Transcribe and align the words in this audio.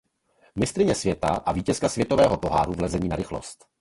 Mistryně 0.55 0.95
světa 0.95 1.27
a 1.27 1.51
vítězka 1.51 1.89
světového 1.89 2.37
poháru 2.37 2.73
v 2.73 2.81
lezení 2.81 3.07
na 3.09 3.15
rychlost. 3.15 3.65